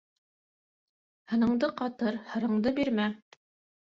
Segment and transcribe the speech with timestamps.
[1.33, 3.07] Һыныңды ҡатыр, һырыңды бирмә.